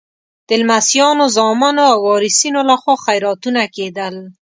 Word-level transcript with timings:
د 0.47 0.49
لمسیانو، 0.61 1.25
زامنو 1.35 1.83
او 1.93 1.97
وارثینو 2.07 2.61
لخوا 2.69 2.95
خیراتونه 3.05 3.61
کېدل. 3.75 4.15